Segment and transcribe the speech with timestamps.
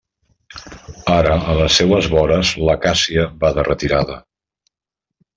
[1.15, 4.17] Ara a les seues vores l'acàcia va de retirada.